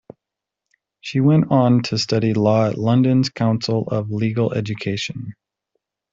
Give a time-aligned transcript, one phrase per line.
[1.01, 5.35] She went on to study Law at London's Council of Legal Education.